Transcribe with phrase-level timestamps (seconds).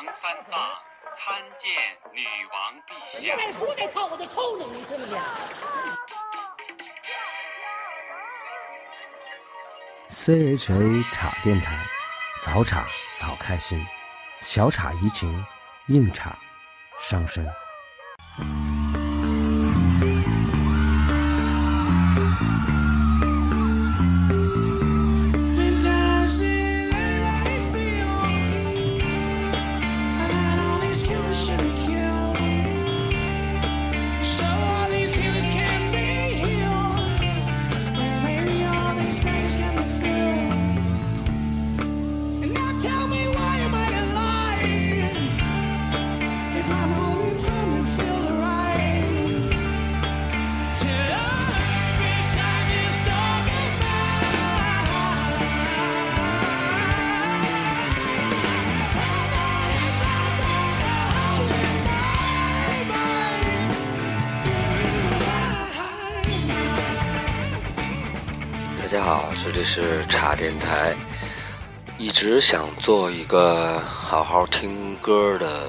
[0.00, 0.58] 王三藏
[1.14, 1.70] 参见
[2.14, 3.36] 女王陛下。
[3.36, 4.64] 再说这套我就抽你！
[4.64, 5.14] 你信不信
[10.08, 11.76] ？CHA 茶电台，
[12.40, 12.86] 早茶
[13.18, 13.86] 早开心，
[14.40, 15.44] 小茶怡情，
[15.88, 16.38] 硬茶
[16.98, 17.46] 伤身。
[68.82, 70.96] 大家好，这里是茶电台。
[71.96, 75.68] 一直想做一个好好听歌的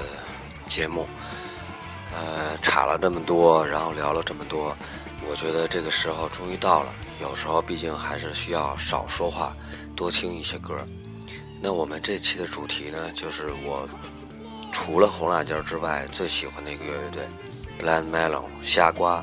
[0.72, 1.06] 节目，
[2.16, 4.74] 呃，查了这么多，然后聊了这么多，
[5.28, 6.94] 我觉得这个时候终于到了。
[7.20, 9.52] 有时候毕竟还是需要少说话，
[9.94, 10.74] 多听一些歌。
[11.60, 13.86] 那我们这期的主题呢，就是我
[14.72, 17.22] 除了红辣椒之外最喜欢的一个乐队
[17.76, 19.22] b l a n d Melon 虾瓜。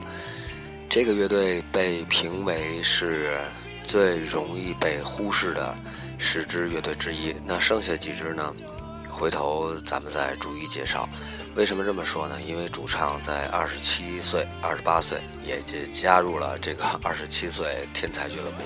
[0.88, 3.40] 这个乐队被评为是
[3.86, 5.76] 最容易被忽视的
[6.20, 7.36] 十支乐队之一。
[7.44, 8.54] 那剩下几支呢？
[9.10, 11.10] 回头咱们再逐一介绍。
[11.56, 12.40] 为什么这么说呢？
[12.42, 18.64] 因为主唱在二十七岁、二十八岁，也就加入了这个 二十七岁天才俱乐部。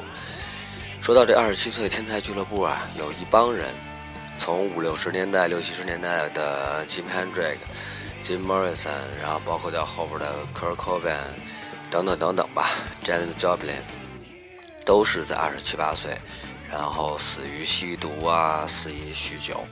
[1.02, 3.68] 说到这二十七岁天才俱乐部啊，有一帮人，
[4.38, 7.58] 从五六十年代、六七十年代的 Jim Hendrix、
[8.24, 8.90] Jim Morrison，
[9.22, 11.18] 然后包括到后边的 Kurt Cobain
[11.90, 12.70] 等等等等吧
[13.04, 13.82] ，Janis Joplin，
[14.86, 16.16] 都是在二十七八岁，
[16.70, 19.66] 然后死于吸毒啊，死于酗酒。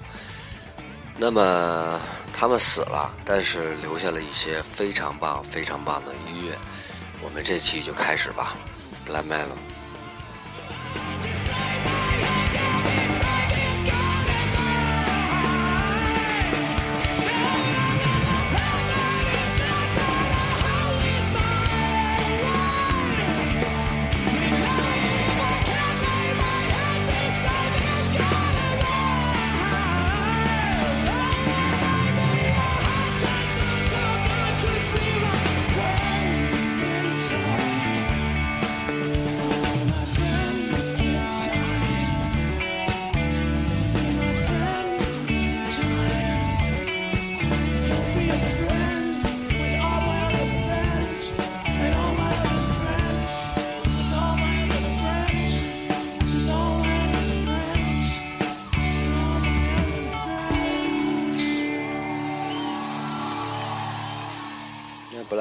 [1.18, 2.02] 那么
[2.34, 6.58] 他们死了，但是留下了一些非常棒、非常棒的音乐。
[7.22, 8.56] 我们这期就开始吧
[9.08, 9.71] ，Black Metal。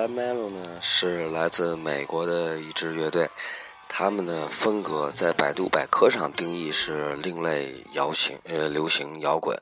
[0.01, 3.29] Black melon 呢是来自美国的一支乐队，
[3.87, 9.61] 他们的风格在百度百科上定义是另类摇行呃流行摇滚，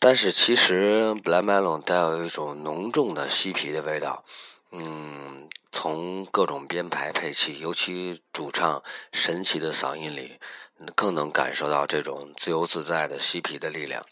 [0.00, 4.24] 但是其实 black melon 带有一种浓重的嬉皮的味道，
[4.72, 10.40] 嗯，从各种编排配器，尤其主唱神奇的嗓音里，
[10.96, 14.04] 更能感受到这种自由自在的嬉皮的力量。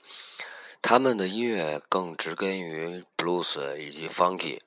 [0.80, 4.60] 他们的音乐更植根于 blues 以及 funky。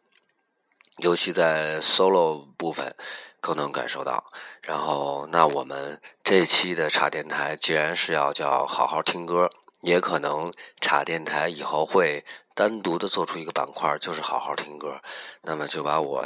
[0.98, 2.96] 尤其在 solo 部分
[3.40, 4.32] 更能感受到。
[4.62, 9.50] 然后，那我们这期的茶电台既然是要叫好好听歌，
[9.82, 12.24] 也可能茶电台以后会
[12.56, 15.02] 单独的做出一个板块，就是好好听歌。
[15.42, 16.26] 那么就把我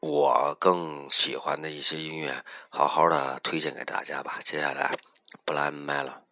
[0.00, 4.38] 我更喜欢的一些音乐好好的推荐给大家吧。
[4.40, 4.96] 接下来
[5.46, 6.10] ，Blind Melon。
[6.10, 6.29] Find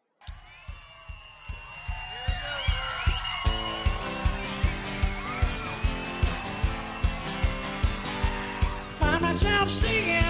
[9.21, 10.23] myself singing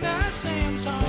[0.00, 1.07] the same songs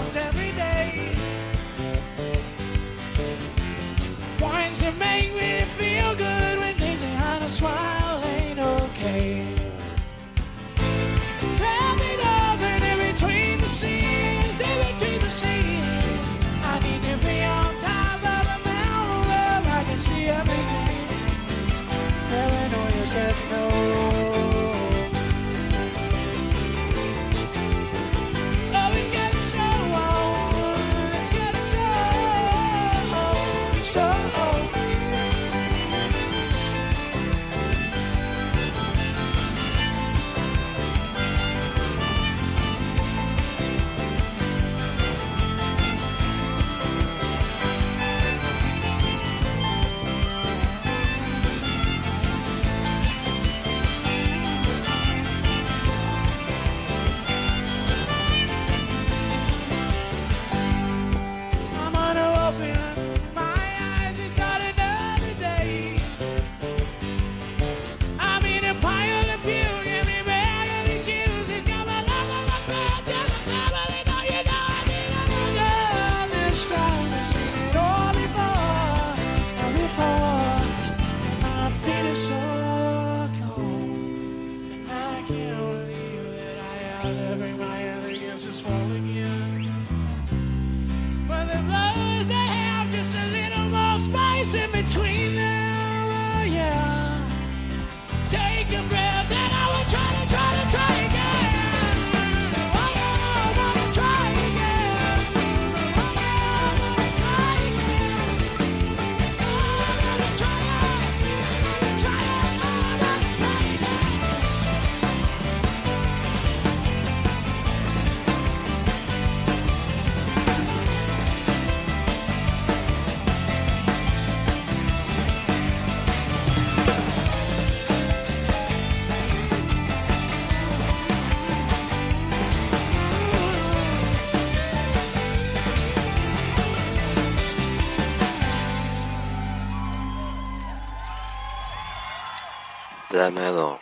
[143.29, 143.77] Black Melon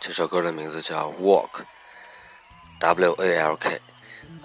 [0.00, 3.82] 这首歌的名字叫 Walk，W A L K。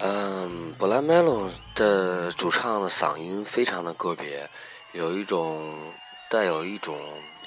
[0.00, 4.50] 嗯，Black Melon 的主唱的嗓音非常的个别，
[4.92, 5.94] 有一种
[6.28, 7.00] 带有一种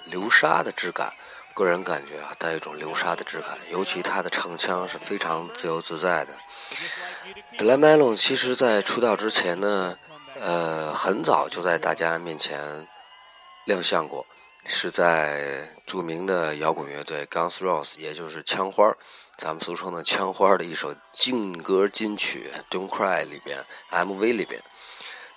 [0.05, 1.13] 流沙的质感。
[1.53, 6.33] 个人感觉啊，带一种流沙的质感，尤其他的唱腔是非常自由自在的。
[7.59, 9.95] Black Melon 其实在出道之前呢，
[10.39, 12.87] 呃，很早就在大家面前
[13.65, 14.25] 亮相过，
[14.67, 18.91] 是在著名的摇滚乐队 Guns N' Roses，也就是枪花，
[19.38, 24.62] 咱们俗称的枪花的一首劲歌金曲《Don't Cry》里边 MV 里边。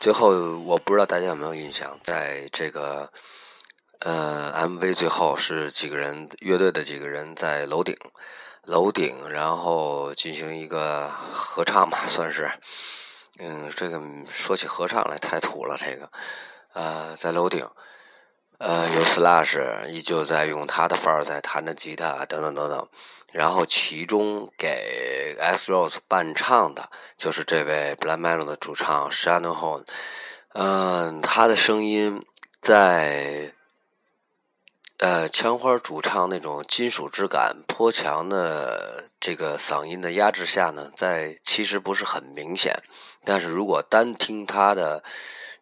[0.01, 0.31] 最后，
[0.61, 3.13] 我不知道大家有没有印象，在这个
[4.01, 7.95] 呃 MV 最后是几个人乐队的几个人在楼顶，
[8.63, 12.51] 楼顶然后进行一个合唱吧，算是。
[13.39, 16.11] 嗯，这个说起合唱来太土了，这个
[16.73, 17.69] 呃在楼顶。
[18.59, 22.89] 呃，有 Slash 依旧在用他的范儿在弹着吉他，等等等等。
[23.31, 29.85] 然后其中给 S Rose 伴唱的就是这位 Black Melon 的主唱 Shannon Hoon。
[30.55, 32.21] 嗯，他的声音
[32.61, 33.53] 在
[34.99, 42.75] 呃枪花主唱那种金属质感颇强的这个嗓音的压制下呢，在其实不是很明显。
[43.25, 45.05] 但是如果单听他的。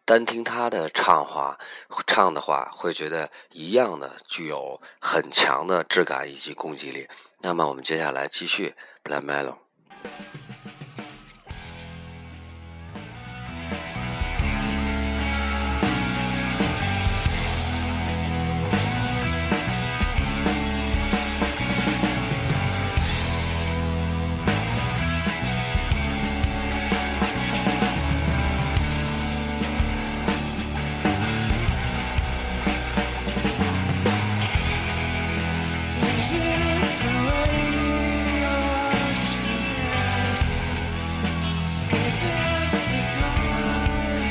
[0.07, 1.59] 单听他的唱话，
[2.07, 7.05] 唱的话会觉得一样的具有很强的质感以及攻击力。
[7.41, 8.73] 那么我们接下来继续
[9.03, 9.57] Black Melon。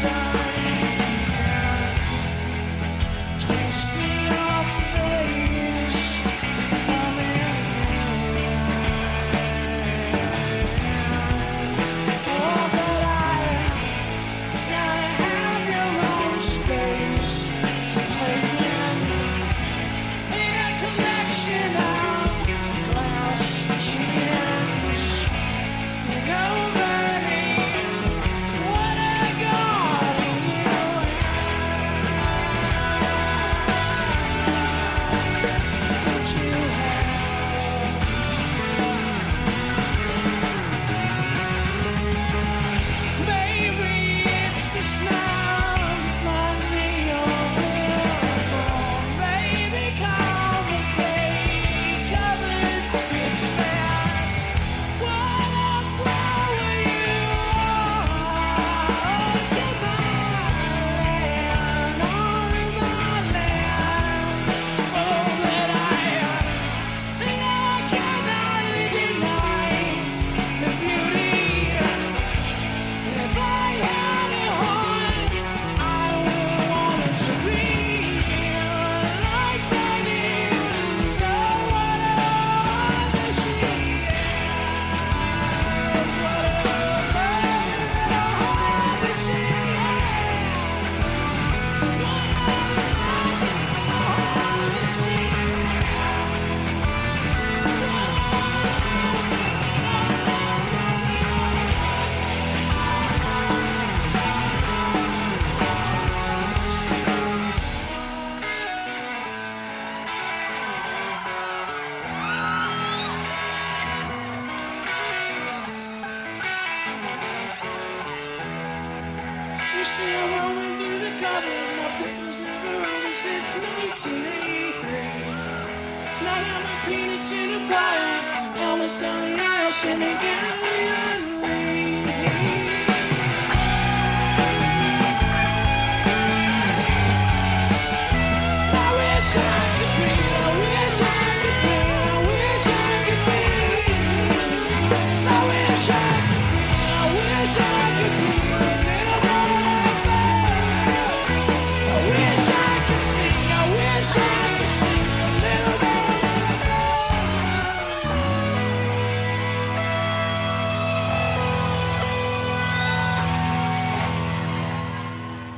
[0.08, 0.45] time.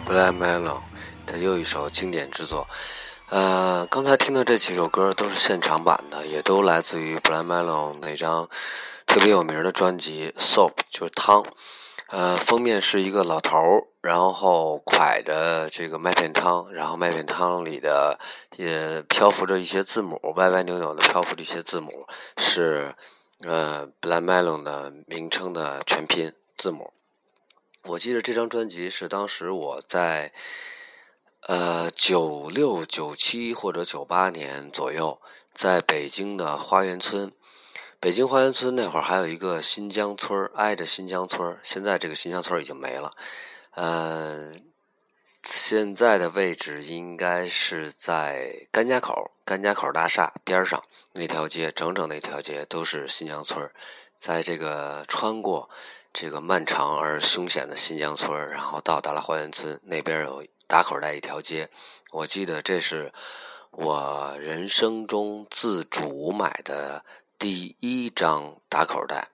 [0.09, 0.81] 布莱麦隆
[1.27, 2.67] 的又一首经典之作。
[3.29, 8.49] 呃，刚才听的这几首歌都是现场版的，也都来自于布莱麦隆那张
[9.05, 11.45] 特别有名的专辑《Soap》，就是汤。
[12.07, 18.19] 呃，封面是一个老头儿，然后蒯着这个麦片汤，然后麦片汤里的
[18.57, 22.95] 也漂浮着一些字母，歪歪扭扭的漂浮着一些字母，是
[23.47, 26.95] 呃布莱麦隆的名称的全拼字母。
[27.89, 30.33] 我记得这张专辑是当时我在
[31.47, 35.21] 呃九六九七或者九八年左右，
[35.55, 37.33] 在北京的花园村。
[38.01, 41.59] 北京花园村那会儿还有一个新疆村，挨着新疆村。
[41.63, 43.11] 现在这个新疆村已经没了，
[43.71, 44.53] 呃，
[45.43, 50.81] 现在的位置应该是在甘家口，甘家口大厦边上
[51.15, 53.69] 那条街，整整那条街都是新疆村。
[54.17, 55.69] 在这个穿过
[56.21, 61.71] 这个漫长而凶险的新疆村，然后到达了花园村那边有打口袋一条街。
[62.11, 63.13] 我记得这是
[63.71, 67.05] 我人生中自主买的
[67.39, 69.29] 第一张打口袋，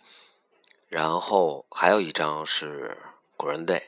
[0.90, 2.98] 然后还有一张是
[3.38, 3.84] 古人 day。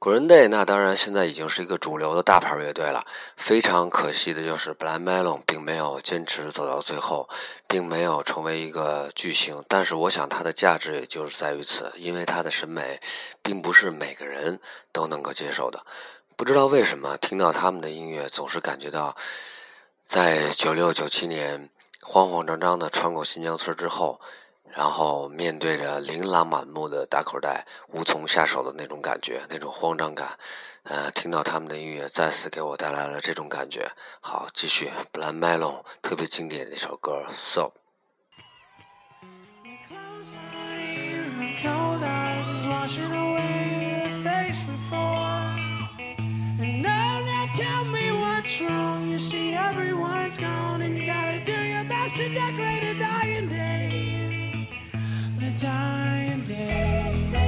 [0.00, 3.04] Green Day，那当然现在已经是一个主流的大牌乐队了。
[3.36, 7.28] 非常可惜的就是布莱麦隆并没有坚持走到最后，
[7.66, 9.60] 并没有成为一个巨星。
[9.66, 13.00] 但是我想它的价值也就是在于此，因为它的审美
[13.42, 14.60] 并不是每个人
[14.92, 15.84] 都能够接受的。
[16.36, 19.16] 不知道为什么听到他们的音乐，总是感觉到
[20.04, 24.20] 在九六九七年慌慌张张的穿过新疆村之后，
[24.74, 30.38] 然后面对着琳琅满目的大口袋，无从下手的那种感觉，那种慌张感。
[30.84, 33.90] 呃，听到他们的音乐，再次给我带来了这种感觉。
[34.20, 37.62] 好，继续，布兰麦隆特别经典的一首歌《So》。
[39.88, 45.56] Close eyes, my cold eyes is washing away the face before.
[46.58, 49.08] And now, now tell me what's wrong.
[49.10, 54.07] You see, everyone's gone, and you gotta do your best to decorate a dying day.
[55.60, 57.47] time day.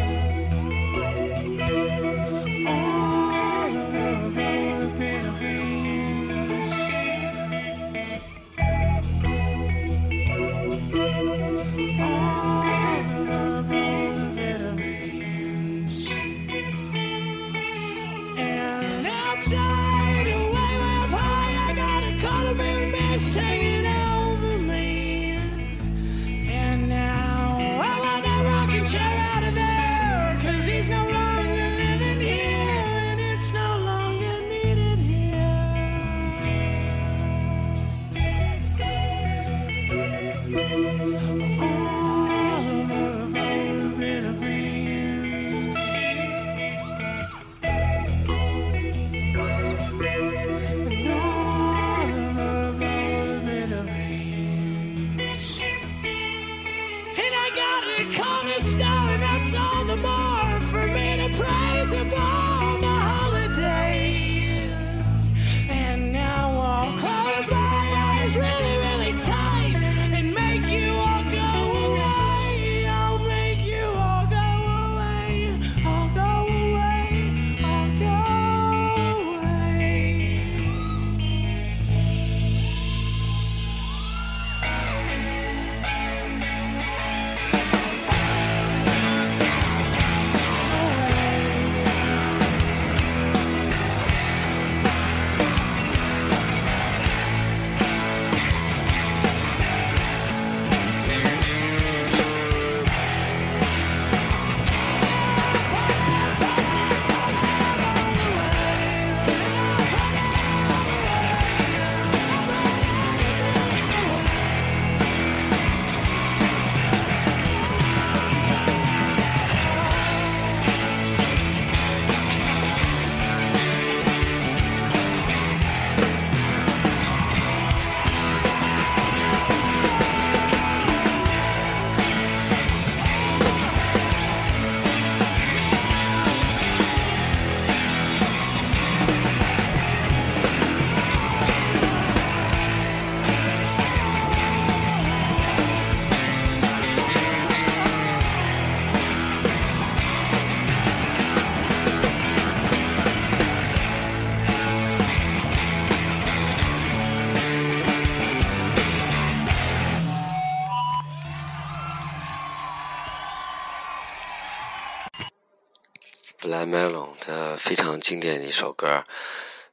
[167.70, 169.04] 非常经典的一首歌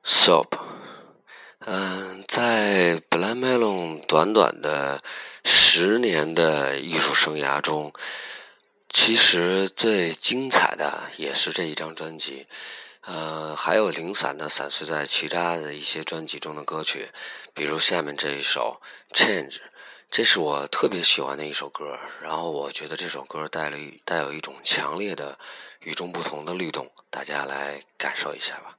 [0.08, 0.50] 《Soap》。
[1.62, 5.01] 嗯，在 Blind Melon 短短的
[5.44, 7.92] 十年的艺术生涯中，
[8.88, 12.46] 其实最精彩的也是这一张专辑。
[13.01, 17.10] 呃，还有零散的散失在其他的一些专辑中的歌曲，
[17.56, 18.80] 比如下面这一首
[19.17, 19.56] 《Change》，
[20.10, 22.00] 这是我特别喜欢的一首歌。
[22.22, 25.38] 然后我觉得这首歌带了带有一种强烈的、
[25.82, 28.78] 与众不同的律动，大家来感受一下吧。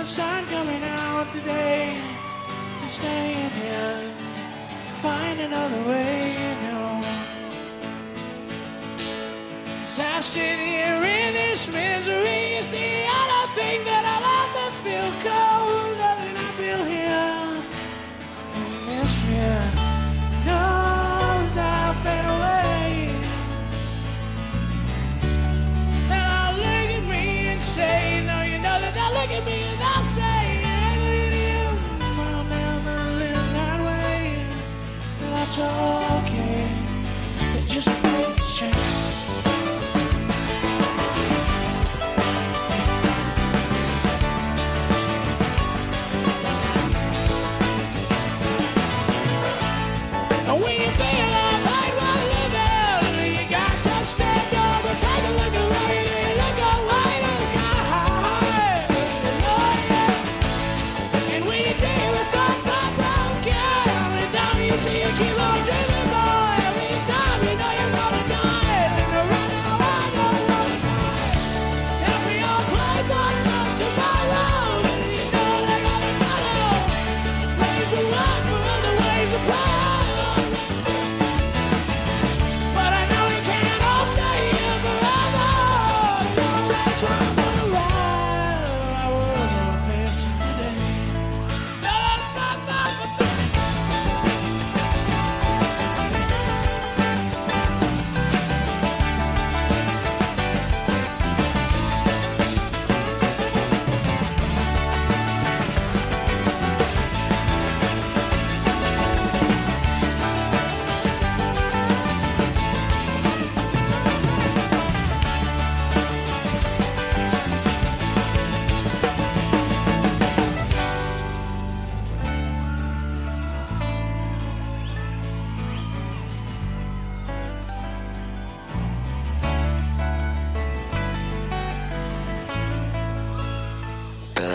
[0.00, 1.94] The sun coming out today.
[2.80, 4.10] I'm staying in,
[5.02, 7.02] find another way, you know.
[9.82, 14.09] As I sit here in this misery, you see, I don't think that I'll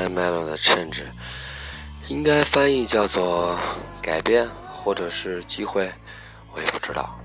[0.10, 1.04] melo 的 Change，
[2.08, 3.58] 应该翻译叫做
[4.02, 5.92] 改变或者是机会，
[6.54, 7.20] 我也不知道。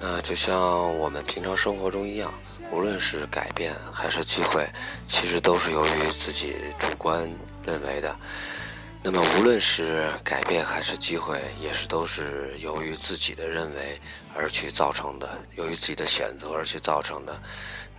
[0.00, 2.32] 那就像我们平常生活中一样，
[2.70, 4.68] 无论是改变还是机会，
[5.06, 7.30] 其实都是由于自己主观
[7.64, 8.14] 认为的。
[9.02, 13.98] 那么无论是改变还是机会，也是都是由于自己的认为
[14.34, 17.40] 而去造成的，由于自己的选择而去造成的。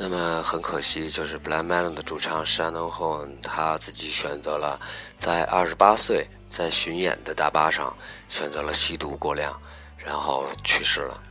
[0.02, 4.80] 那么很可惜，就是 Blind Melon 的主唱 Shannon Hoon 他自己选择了
[5.18, 7.94] 在二十八岁在巡演的大巴上
[8.30, 9.62] 选择了吸毒过量，
[9.98, 11.22] 然后去世了，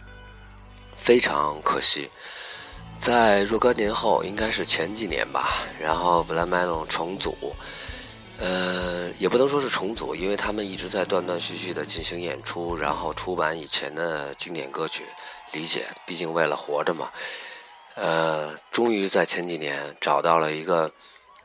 [0.94, 2.10] 非常可惜。
[2.98, 5.48] 在若干年后，应该是前几年吧，
[5.80, 7.34] 然后 Blind Melon 重组，
[8.38, 15.06] 呃，也不能说是重组，因为他们一直在断断续续的进行演出，然后出版以前的经典歌曲。
[15.52, 17.08] 理解，毕竟为了活着嘛。
[18.00, 20.92] 呃，终于在前几年找到了一个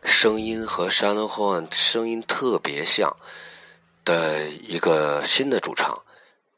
[0.04, 3.18] 声音和 Shannon Hoon 声音特别像
[4.06, 6.04] 的一个新的主唱，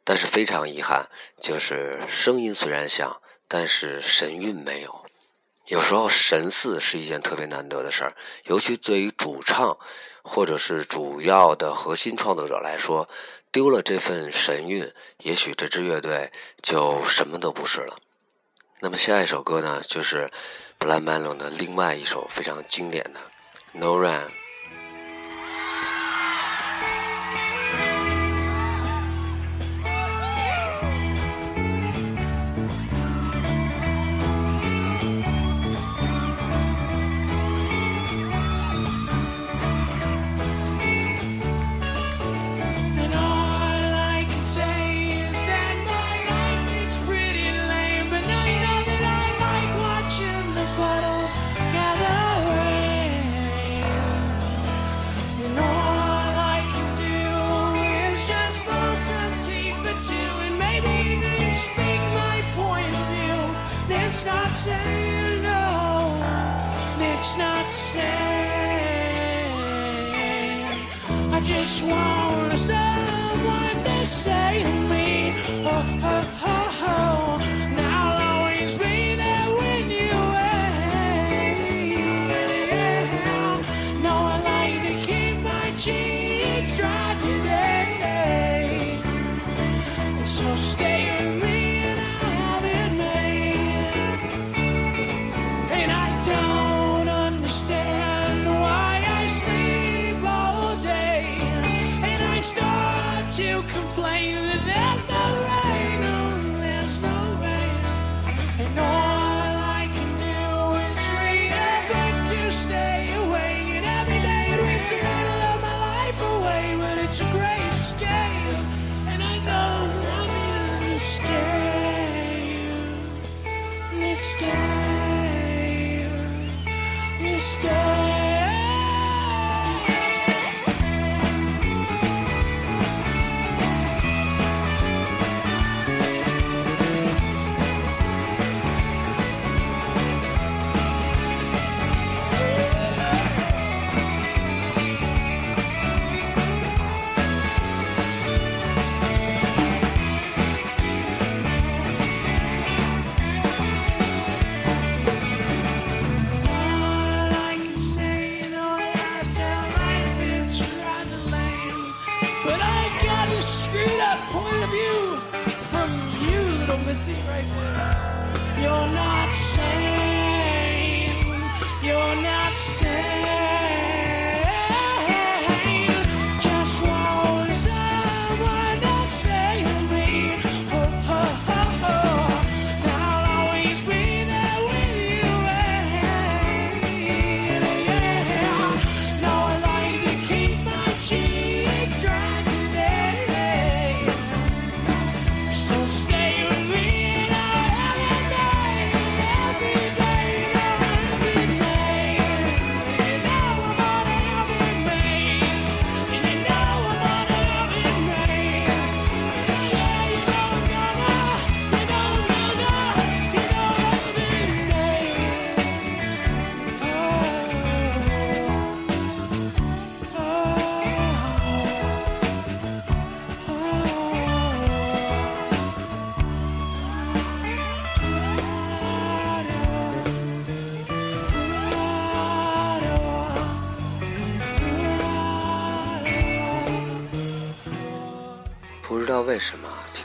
[0.03, 1.07] 但是非常遗憾，
[1.39, 5.05] 就是声音虽然像，但是神韵没有。
[5.67, 8.15] 有时候神似是一件特别难得的事儿，
[8.47, 9.77] 尤其对于主唱
[10.23, 13.07] 或者是主要的核心创作者来说，
[13.49, 17.95] 丢了这份神韵，也许这支乐队就什么都不是了。
[18.79, 20.29] 那么下一首歌呢，就是
[20.79, 23.19] Blind Melon 的另外一首非常经典的
[23.73, 24.25] 《No Rain》。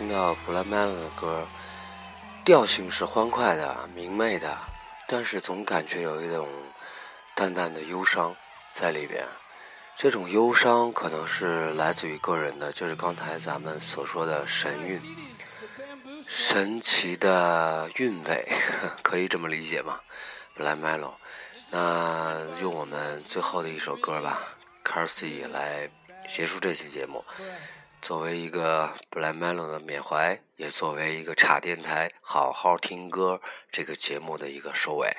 [0.00, 1.46] 听到 Black Melon 的歌，
[2.42, 4.56] 调性是欢快的、明媚的，
[5.06, 6.48] 但是总感觉有一种
[7.34, 8.34] 淡淡的忧伤
[8.72, 9.26] 在里边。
[9.94, 14.98] 这种忧伤可能是来自于个人的，就是刚才咱们所说的神韵、
[16.26, 18.48] 神奇的韵味，
[19.04, 20.00] 可以这么理解吗
[20.56, 21.12] ？Black Melon，
[21.70, 24.40] 那用我们最后的一首歌吧
[24.82, 25.90] c a r s y 来
[26.26, 27.22] 结束这期节目。
[28.02, 35.10] 作为一个布莱梅罗的缅怀，也作为一个茶电台好好听歌这个节目的一个收尾。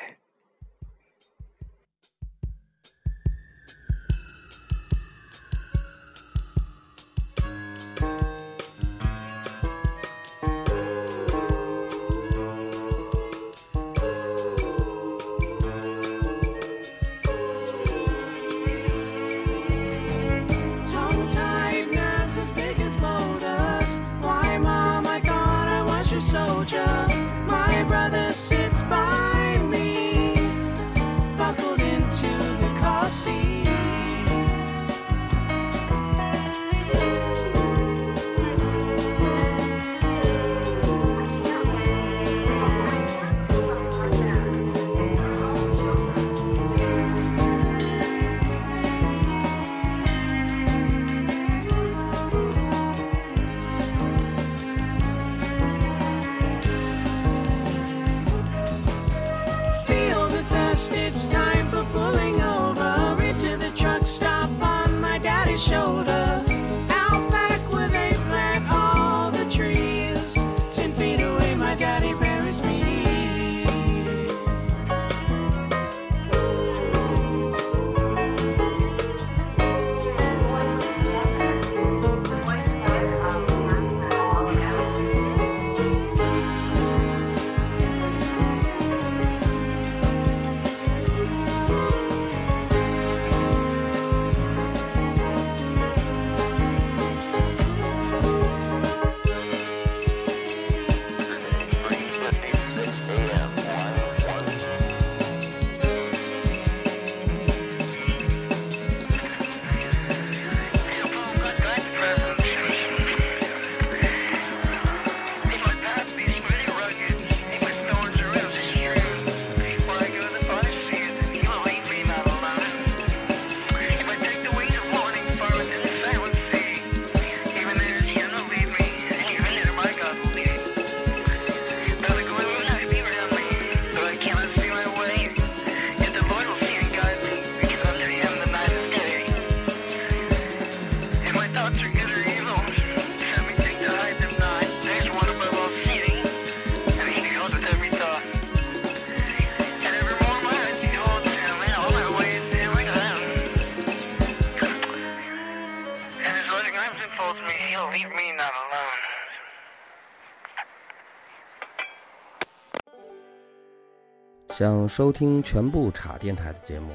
[164.61, 166.91] 想收听全部茶电台的节目，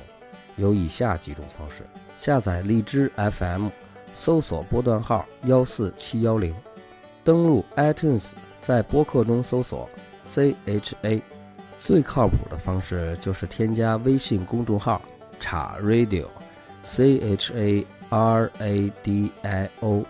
[0.54, 1.82] 有以下几种方式：
[2.16, 3.70] 下载荔枝 FM，
[4.12, 6.54] 搜索波段号幺四七幺零，
[7.24, 8.26] 登录 iTunes，
[8.62, 9.90] 在播客中搜索
[10.30, 11.20] CHA。
[11.80, 15.02] 最靠谱的方式就是添加微信公众号
[15.40, 20.04] “茶 Radio”，C H A R A D I O。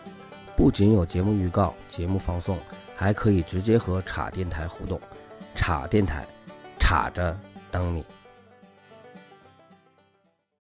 [0.55, 2.59] 不仅有节目预告、节目放送，
[2.95, 5.01] 还可以直接和茶电台互动。
[5.55, 6.23] 茶电台。
[6.79, 7.37] 插着
[7.71, 8.16] 等你。